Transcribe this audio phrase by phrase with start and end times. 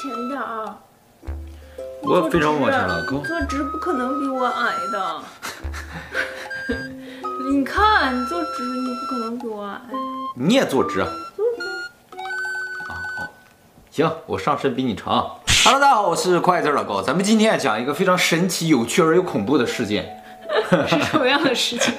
[0.00, 0.78] 前点啊。
[2.02, 5.20] 我非常往前了，哥坐直不可能比我矮的。
[7.50, 9.78] 你看，你坐直，你不可能比我矮。
[10.34, 11.08] 你也坐直啊。
[12.88, 13.28] 啊好，
[13.90, 15.36] 行，我上身比你长。
[15.64, 20.16] Hello，大家好，我是快字老高，咱们今天讲一个非常神奇、有趣而又恐怖的事件。
[20.88, 21.94] 是什么样的事情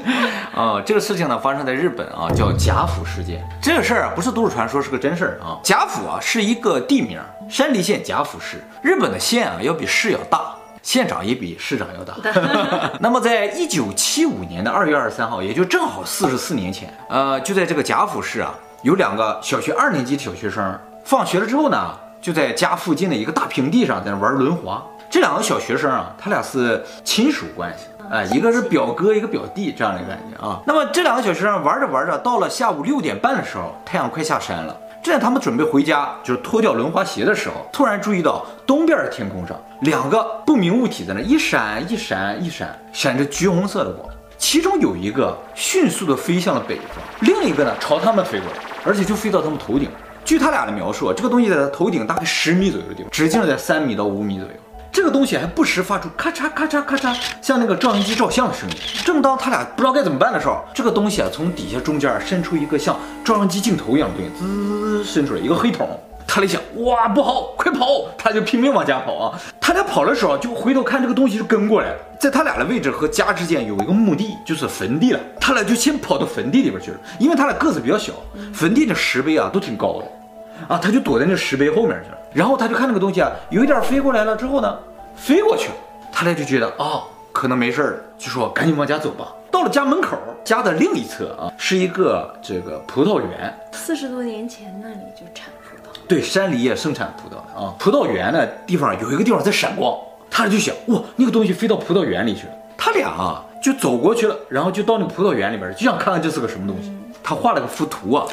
[0.56, 0.82] 啊？
[0.86, 3.48] 这个事情呢，发生在日本啊，叫贾府事件。
[3.62, 5.60] 这个事儿啊，不是都市传说，是个真事儿啊。
[5.64, 8.64] 贾府啊，是一个地名，山梨县甲府市。
[8.82, 12.16] 日本的县啊，要比市要大，县长也比市长要大。
[13.02, 24.82] 那么，在一九七五年的二月二十三号，也就正好四十四年前，呃，就在这个贾府市啊，有两个小学二年级的小学生，放学了之后呢，就在家附近的一个大平地上在那玩轮滑。
[25.10, 27.88] 这两个小学生啊，他俩是亲属关系。
[28.10, 30.62] 哎，一个是表哥，一个表弟，这样的感觉啊。
[30.66, 34.78] 那么这两个小学生玩着玩着，到了下午六点半的时候，太阳快下山了。
[35.02, 44.08] 正在他们准备回家，就是脱掉轮滑鞋的时候，突然注意到东边的天空上两个不明物体在那一闪一闪一闪，闪着橘红色的光。
[44.38, 49.90] 其中有一个迅速的飞向了北方，另一个呢朝他们飞过来，而且就飞到他们头顶。
[50.24, 54.54] 据他俩的描述，这个东西在他头顶大概十米左右的地方，直径在三米到五米左右。
[54.92, 58.76] 这个东西还不时发出咔嚓咔嚓咔嚓，像那个照相机照相的声音。
[59.06, 65.88] 正当他俩不知道该怎么办的时候，这个东西啊从底下中间伸出一个像照相机镜头一样的东西，滋滋滋伸出来一个黑桶。
[66.28, 68.06] 他俩想，哇，不好，快跑！
[68.18, 69.40] 他就拼命往家跑啊。
[69.60, 75.20] 他俩跑的时候就回头看这个东西就跟过来了，在他俩的位置和家之间有一个墓地，就是坟地了。
[75.40, 78.14] 他俩就先跑到坟地里边去了，因为他俩个子比较小，
[78.54, 80.76] 坟地的石碑啊都挺高的。
[80.76, 84.78] 啊，他就躲在那石碑后面去了，然后他就看那个东西啊，有一点飞过来了之后呢，
[85.16, 85.76] 飞过去了，
[86.12, 89.28] 他俩就觉得啊、哦，可能没事了，就说赶紧往家走吧。
[89.52, 93.54] 到了家门口，家的另一侧啊，是一个这个葡萄园。
[93.74, 97.76] 四十多年前那里就产葡萄，对，山里也盛产葡萄的啊。
[97.78, 99.94] 葡萄园的地方有一个地方在闪光，
[100.30, 102.54] 他俩就想，哇，那个东西飞到葡萄园里去了。
[102.78, 106.90] 他俩啊就走过去了，然后就到那个葡萄园里边，就想看看这是个什么东西。
[106.90, 108.26] 嗯、他画了个幅图啊，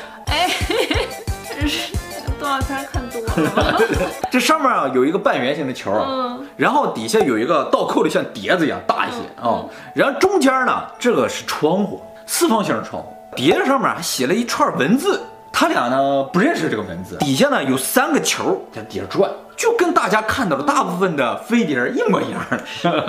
[4.31, 15.21] 这上面啊有一个半圆形的球，嗯，然后底下有一个倒扣的像碟子一样大一些啊，然后中间呢这个是窗户，四方形的窗户，碟子上面还写了一串文字，
[15.53, 22.41] 他俩呢不认识这个文字，底下呢有三个球在底下转，就跟大家看到的大部分的飞碟一模一样，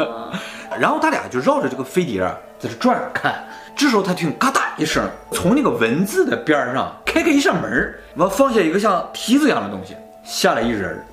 [0.79, 2.21] 然后他俩就绕着这个飞碟
[2.57, 3.43] 在这转着看。
[3.75, 11.03] 这时候他听嘎哒一声，从那个文字的边上开开一扇门，完放下一个像梯子一样的东西，下来一人，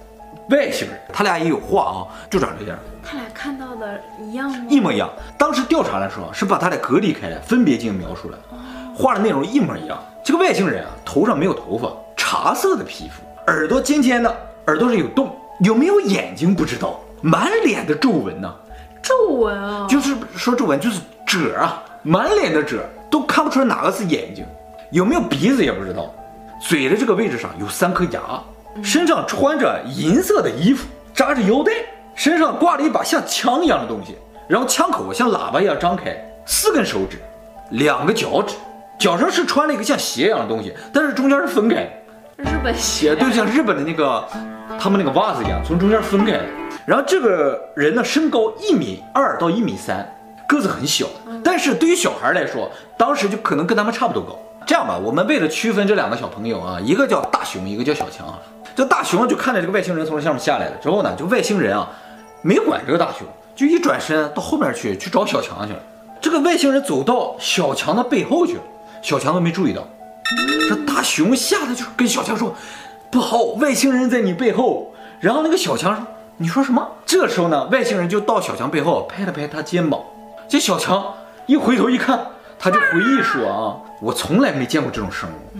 [0.50, 0.98] 外星人。
[1.12, 1.96] 他俩也有话啊，
[2.30, 2.78] 就长这样。
[3.02, 4.66] 他俩看到的一样吗？
[4.68, 5.08] 一模一样。
[5.38, 8.38] 当时调查的时候是把他俩隔离开来，分别进行描述了，
[8.94, 9.98] 画的内容一模一样。
[10.24, 14.36] 这个外星人啊，头上没有头发，茶色的皮肤，耳朵尖尖的，
[14.66, 18.52] 耳朵上有洞，有没有眼睛不知道，满脸的皱纹呢？
[19.00, 21.82] 皱纹啊，就是说皱纹就是褶啊。
[22.02, 24.44] 满脸的褶，都看不出来哪个是眼睛，
[24.90, 26.12] 有没有鼻子也不知道，
[26.60, 28.20] 嘴的这个位置上有三颗牙，
[28.82, 31.72] 身上穿着银色的衣服，扎着腰带，
[32.14, 34.16] 身上挂了一把像枪一样的东西，
[34.48, 37.18] 然后枪口像喇叭一样张开，四根手指，
[37.70, 38.54] 两个脚趾，
[38.98, 41.82] 脚上是穿了一个像鞋一样的东西，但是中间是分开，
[42.36, 44.24] 日本鞋，对，像日本的那个
[44.78, 46.44] 他们那个袜子一样，从中间分开的。
[46.86, 50.12] 然后这个人呢，身高一米二到一米三。
[50.48, 51.06] 个子很小，
[51.42, 54.38] 但是对于小孩来说，当时就可能跟他们差不多高。
[54.64, 58.32] 这样吧，我们为了区分这两个小朋友啊，一个叫大熊，一个叫小强。
[58.76, 61.88] 这大熊就看着这个外星人从这上面下来了之后呢，这外星人啊，
[62.42, 65.80] 没管这个大熊，就一转身到后面去去找小强去了。
[66.20, 68.60] 这个外星人走到小强的背后去了，
[69.00, 69.82] 小强都没注意到。
[70.68, 72.54] 这大熊吓得就跟小强说
[73.10, 76.04] ：“不好，外星人在你背后。”然后那个小强说
[76.36, 79.98] ：“你说什么？”这时候呢，外星人就到小强背后拍了拍他肩膀。
[80.48, 81.14] 这小强
[81.46, 82.26] 一回头一看，
[82.58, 85.58] 他就回忆说啊，我从来没见过这种生物。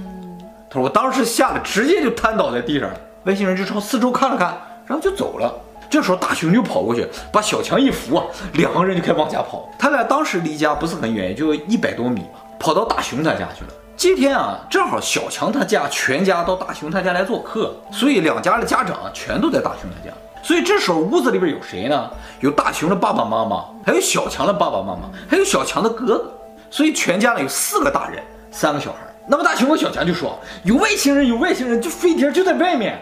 [0.69, 2.97] 他说我当时吓得直接就瘫倒在地上了。
[3.27, 4.57] 外星人就朝四周看了看，
[4.87, 5.53] 然后就走了。
[5.91, 9.69] 这时候大雄就跑过去，把小强一扶，两个人就开始往家跑。
[9.77, 13.71] 他俩当时离家不是很远，也就一百多米吧，跑到大雄他家去了。
[13.97, 20.15] 今天啊，正好小强他家全家到大雄他家来做客，所以两家的家长全都在大雄他家。
[20.41, 22.09] 所以这时候屋子里边有谁呢？
[22.39, 26.33] 有大雄的爸爸妈妈，还有小强的爸爸妈妈，还有小强的哥哥。
[26.71, 28.99] 所以全家呢有四个大人，三个小孩。
[29.29, 32.97] 那么大雄和小强就说：“有外星人，有外星人，就飞碟就在外面。”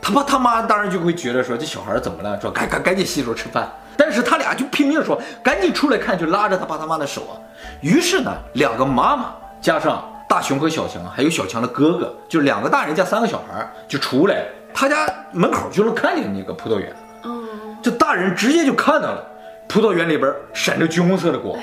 [0.00, 2.40] 他爸他妈当然就会觉得说这小孩怎么了？
[2.40, 3.70] 说赶赶赶紧洗手吃饭。
[3.98, 7.34] 但是他俩就拼命说赶紧出来看，就拉着他爸他妈的手啊。
[7.80, 14.44] 于是呢，两个妈妈加上大雄和小强，还有小强的哥哥，就两个大人加三个小孩就出来。
[14.74, 16.94] 他家门口就能看见那个葡萄园。
[17.24, 19.24] 嗯，这大人直接就看到了
[19.66, 21.58] 葡萄园里边闪着橘红色的光。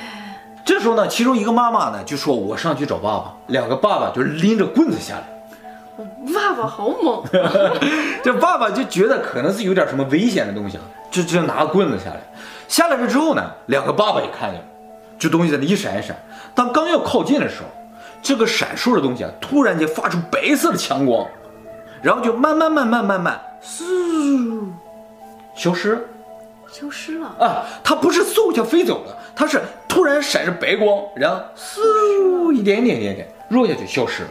[0.65, 5.23] 这时候呢，其中一个妈妈呢就说：“我上去找爸爸。”两个爸爸就拎着棍子下来。
[6.33, 7.23] 爸爸好猛！
[8.23, 12.19] 这爸爸就觉得可能是有点什么危险的东西啊，就就拿棍子下来。
[12.67, 14.65] 下来了之后呢，两个爸爸也看见了，
[15.19, 16.15] 这东西在那一闪一闪。
[16.55, 17.67] 当刚要靠近的时候，
[18.21, 21.27] 这个闪烁的东西啊，突然间发出白色的强光，
[22.01, 24.67] 然后就慢慢慢慢慢慢，嗖，
[25.55, 26.07] 消失。
[26.71, 27.65] 消失了啊！
[27.83, 34.29] 它不是嗖一下飞走了，它是突然闪着白光，然后嗖一点点点点落下去消失了。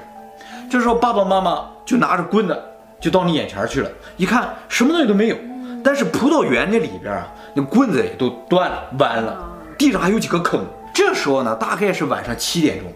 [0.72, 2.58] 这时候爸爸妈妈就拿着棍子
[2.98, 5.36] 就到你眼前去了，一看什么东西都没有，
[5.84, 9.38] 但是葡萄园那里边啊，那棍子也都断了弯了，
[9.76, 10.64] 地上还有几个坑。
[10.94, 12.90] 这时候呢，大概是晚上七点钟，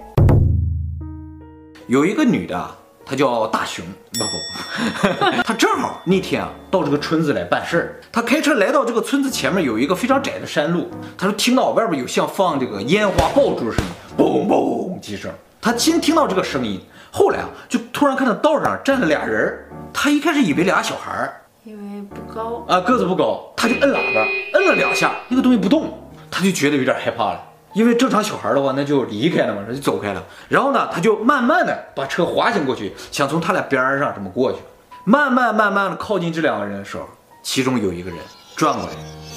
[1.86, 2.66] 有一个女的。
[3.04, 3.84] 她叫大熊，
[4.14, 8.00] 不不， 她正好那天啊到这个村子来办事儿。
[8.10, 10.88] 她开车来到这个村子前面，有一个非常窄的山路。
[11.18, 15.30] 她说听到外边有像放这个烟花爆竹的声音，嘣嘣几声。
[15.66, 16.80] 他先听到这个声音，
[17.10, 19.52] 后来啊就突然看到道上站了俩人。
[19.92, 24.20] 他一开始以为俩小孩儿，因为不高啊个子不高，他就摁喇叭，
[24.54, 25.92] 摁了两下，那个东西不动，
[26.30, 27.42] 他就觉得有点害怕了。
[27.74, 30.22] 因为正常小孩的话，那就离开了嘛，那就走开了。
[30.48, 34.58] 然后呢，他就慢慢的把车滑行过去，想从他俩边上这么过去。
[35.02, 37.08] 慢慢慢慢的靠近这两个人的时候，
[37.42, 38.20] 其中有一个人
[38.54, 38.92] 转过来，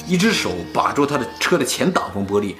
[0.05, 2.53] 一只手把住他的车的前挡风玻璃，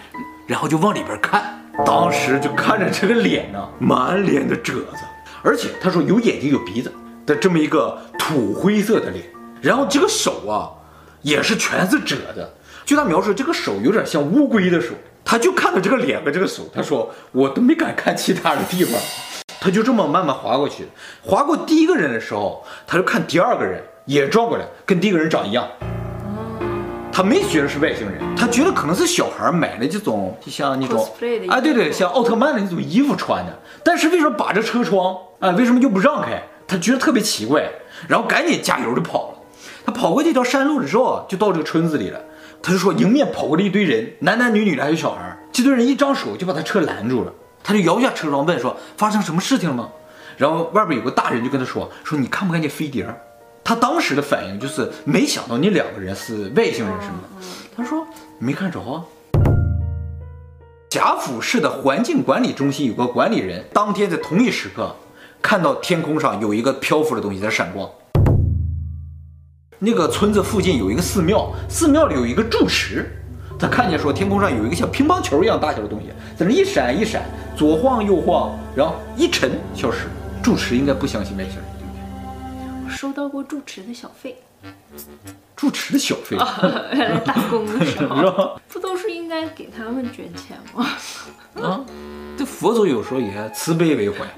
[0.48, 1.59] 然后就往里边看。
[1.86, 4.98] 当时就看着这个脸呢，满脸的褶子，
[5.42, 6.92] 而且他说有眼睛有鼻子
[7.26, 9.26] 的这么一个土灰色的脸。
[9.62, 10.70] 然后这个手啊，
[11.22, 12.48] 也是全是褶子。
[12.86, 14.90] 据他描述，这个手有点像乌龟的手。
[15.26, 19.00] 他就看到这个脸和这个手，他说我都没敢看其他的地方，
[19.62, 20.88] 他就这么慢慢滑过去，
[21.22, 25.68] 滑过第一个人的时候，他就看第二个人也转过来，跟第一个人长一样，
[27.12, 30.98] 他没觉得是外星人，他觉得可能是小孩买的这种，就像那种，
[31.50, 35.50] 啊对对，像奥特曼的那种衣服穿的，但是为什么把着车窗啊？
[35.52, 36.42] 为什么就不让开？
[36.66, 37.70] 他觉得特别奇怪，
[38.08, 39.40] 然后赶紧加油就跑了。
[39.86, 42.22] 他跑过这条山路的时候，就到这个村子里了。
[42.62, 45.38] 他就说，迎面跑过来一堆人，男男女女的，还有小孩。
[45.52, 47.34] 这堆人一张手就把他车拦住了。
[47.64, 49.90] 他就摇下车窗问说：“发生什么事情了吗？”
[50.38, 53.06] 然后外边有个大人就跟他说：“说你看不看见飞碟？”
[53.64, 57.48] 他当时的反应就是没想到那两个人是外星人什么的。
[57.76, 58.06] 他说
[58.40, 59.06] ：“没看着啊。”
[60.90, 64.96] 贾府市的环境管理中心有个管理人，当天在同一时刻
[65.42, 67.88] 看到天空上有一个漂浮的东西在闪光。
[69.78, 73.10] 那个村子附近有一个寺庙，寺庙里有一个住持，
[73.60, 77.24] 他看见说天空上有一个像乒乓球一样大小的东西，在那一闪一闪，
[77.56, 80.08] 左晃右晃，然后一沉消失。
[80.42, 82.86] 住持应该不相信外星人，对不对？
[82.86, 84.36] 我收到过住持的小费。
[85.56, 86.38] 住持的小费？
[86.94, 90.88] 原来打工的时候， 不都是应该给他们捐钱吗？
[91.62, 91.82] 啊，
[92.38, 94.18] 这佛祖有时候也慈悲为怀。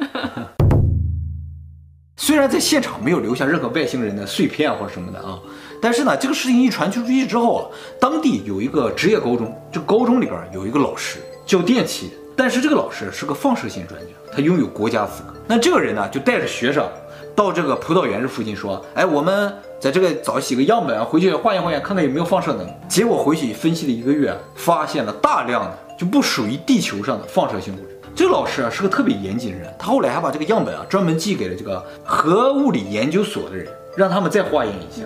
[2.18, 5.40] 虽然在现场没有留下任何外星人的碎片或者什么的啊，
[5.82, 7.66] 但是呢，这个事情一传出去之后啊，
[8.00, 15.34] 当地有一个职业高中，这高中里边有一个老师教电气，但是这个老师是个放射性专家，他拥有国家资格。
[15.48, 16.88] 那这个人呢，就带着学生
[17.36, 22.68] 到这个葡萄园这附近说，哎，我们在这个找几个样本回去化验化验，看看有没有放射能。
[22.88, 28.00] 结果回去分析了一个月，发现了大量的就不属于地球上的放射性物质。
[28.14, 35.04] 这个老师啊是个特别严谨的人，他后来还把这个样本啊专门寄给了这个核物理研究所的人，让他们再化验一下。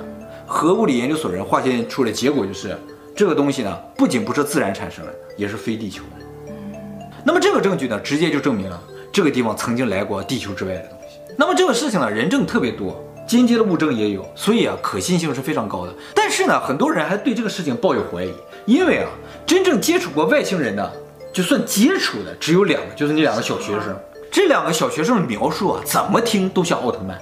[0.47, 2.75] 核物理研究所人化验出来结果就是，
[3.15, 6.25] 这个东西呢不仅不是自然产生的，也是非地球的。
[7.23, 10.89] 那么这个证据呢，直接就证明了这个地方曾经来过地球之外的。
[11.37, 12.95] 那么这个事情呢，人证特别多，
[13.27, 15.93] 间接的物证也有，所以啊可信性是非常高的。
[16.13, 18.33] 但是呢，很多人还对这个事情抱有怀疑，
[18.65, 19.09] 因为啊
[19.45, 20.91] 真正接触过外星人的。
[21.33, 23.93] 就算接触的只有两个，就是那两个小学生。
[24.31, 27.19] 这两个小学生的描述啊，怎么听都像奥特曼。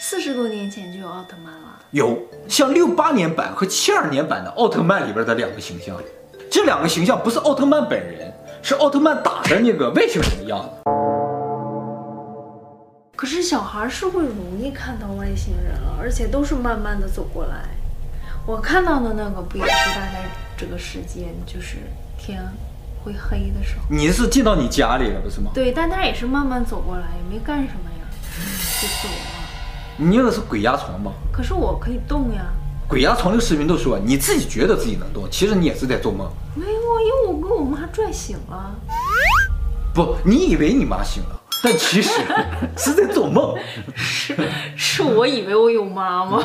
[0.00, 1.76] 四十多年前就有奥特曼了。
[1.90, 5.96] 有像六八年版和七二年版的奥特曼里边的两个形象，
[6.48, 10.99] 这两个形象不是奥特曼本人，是奥特曼打的那个外星人的样子。
[13.20, 17.68] 可是小孩是会容易看到外星人了，而且都是慢慢的走过来。
[18.46, 20.24] 我看到的那个不也是大概
[20.56, 21.76] 这个时间，就是
[22.16, 22.42] 天。
[23.04, 25.50] 会黑的时候，你是进到你家里了，不是吗？
[25.52, 28.06] 对，但他也是慢慢走过来，也没干什么呀，
[28.80, 29.48] 就走了。
[29.98, 31.12] 你那个是鬼压床吧？
[31.30, 32.46] 可是我可以动呀。
[32.88, 36.26] 鬼压床这个视频都说你自己觉得自己能动，其实你也是在做梦。
[36.54, 38.74] 没有啊，因为我被我妈拽醒了。
[39.92, 42.10] 不，你以为你妈醒了， 但其实
[42.76, 43.54] 是在做梦。
[43.94, 44.34] 是，
[44.76, 46.42] 是我以为我有妈妈？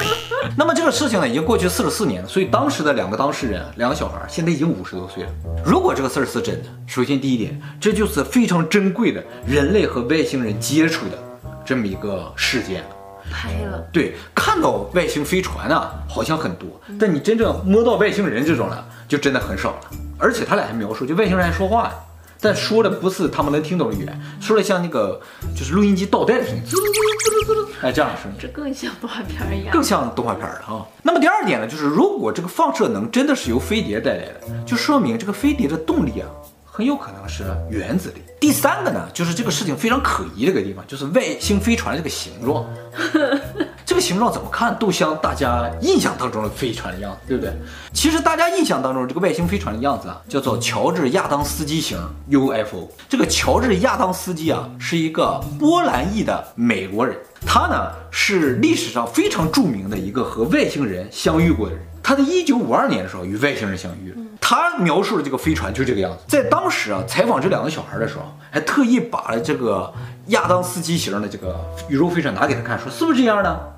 [0.56, 5.30] 那么这个事情呢，已经过去四十四年了，所以当时的两个当事人，两个小孩，现在已经五十多岁了。
[5.64, 11.18] 如果这个事儿是真的，首先第一点，这就是非常珍贵的人类和外星人接触的
[11.64, 12.84] 这么一个事件。
[13.32, 19.80] 拍了，对，看到外星飞船啊，好像很多，但你真正摸到外星人这种呢，就真的很少了。
[20.18, 21.92] 而且他俩还描述，就外星人还说话呢。
[22.40, 25.20] 但说的不是他们能听懂的语言，说的像那个
[25.54, 30.86] 就是录音机倒带的声音，滋滋滋滋滋，哎，这样的声音，这更像动画片一样，更像动画片了啊。
[31.02, 36.28] 那么第二点呢，就是如果这个放射能真的是由飞碟带来的，就说明这个飞碟的动力啊，
[36.64, 38.22] 很有可能是原子力。
[38.40, 42.64] 第三个呢，就是这个事情非常可疑的一个地方，就是外星飞船的这个形状。
[44.00, 47.52] 形状怎么看都像大家印象当中的飞船的样子，对不对？
[47.92, 51.98] 其实大家印象当中这个外星飞船的样子啊，叫做乔治亚当斯基型
[52.30, 52.88] UFO。
[53.08, 57.16] 这个乔治亚当斯基啊，是一个波兰裔的美国人，
[57.46, 61.84] 他呢是历史上非常著名的一个和外星人相遇过的人。
[62.02, 64.14] 他在一九五二年的时候与外星人相遇。
[64.42, 66.18] 他描述的这个飞船就这个样子。
[66.26, 69.92] 在当时啊，采访这两个小孩的时候，还特意把了这个
[70.28, 73.74] 亚当斯基型的这个宇宙飞船拿给他看，说是不是这样的？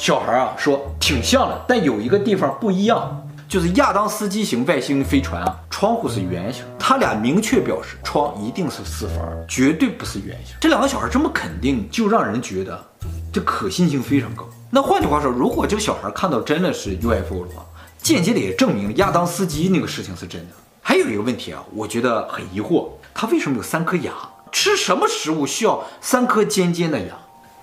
[0.00, 6.64] 小孩啊说挺像的，但有一个地方不一样，就是亚当斯基型外星飞船啊，窗户是圆形。
[6.78, 10.56] 他俩明确表示窗一定是四方，绝对不是圆形。
[10.58, 12.82] 这两个小孩这么肯定，就让人觉得
[13.30, 14.46] 这可信性非常高。
[14.70, 17.62] 那换句话说，如果这个小孩看到真的是 UFO 的话，
[17.98, 20.54] 间接的也证明亚当斯基那个事情是真的。
[20.80, 24.14] 还有一个问题啊，我觉得很疑惑，他为什么有三颗牙？
[24.50, 27.14] 吃什么食物需要三颗尖尖的牙？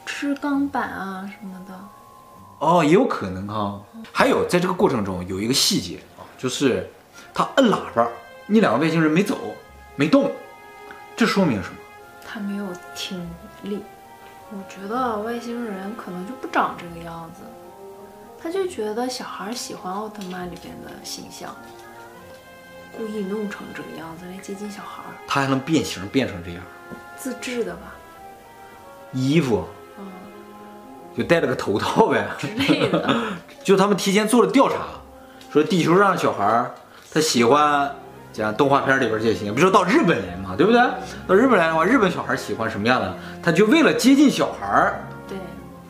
[0.06, 1.74] 吃钢板啊什么的。
[2.60, 3.82] 哦，也有可能哈。
[4.12, 6.90] 还有，在这个过程中有一个细节啊，就是
[7.34, 8.08] 他摁喇叭，
[8.48, 9.38] 那两个外星人没走，
[9.96, 10.32] 没动，
[11.16, 11.76] 这说明什么？
[12.26, 13.30] 他没有听
[13.64, 13.82] 力。
[14.50, 17.42] 我觉得外星人可能就不长这个样子，
[18.42, 21.56] 他就觉得小孩喜欢奥特曼里边的形象，
[22.98, 25.04] 故意弄成这个样子来接近小孩。
[25.28, 26.64] 他还能变形变成这样？
[27.18, 27.94] 自制的吧？
[29.12, 29.66] 衣服。
[31.18, 33.16] 就戴了个头套呗之类的，
[33.64, 34.76] 就他们提前做了调查，
[35.52, 36.70] 说地球上的小孩
[37.12, 37.92] 他喜欢
[38.32, 40.80] 讲动画片里边这些，比如说到日本人嘛，对不对？
[41.28, 43.18] 到日本来的话，日本小孩喜欢什么样的？
[43.42, 44.94] 他就为了接近小孩
[45.28, 45.38] 对，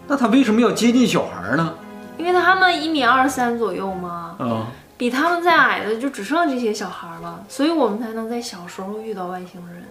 [0.07, 1.73] 那他为什么要接近小孩呢？
[2.17, 4.65] 因为他们一米二三左右嘛，嗯，
[4.97, 9.83] 比他们再矮的就只剩这些小孩了，所以我们才能在小时候遇到外星人。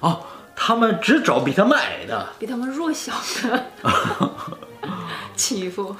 [0.00, 0.20] 哦，
[0.54, 3.12] 他们只找比他们矮的，比他们弱小
[3.42, 3.64] 的。
[5.36, 5.94] 欺负，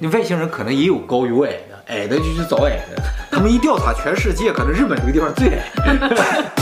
[0.00, 3.02] 那外星人可能也有高有矮的，矮的就去找矮的。
[3.30, 6.57] 他们一调查全世界，可能日本这个地方最矮。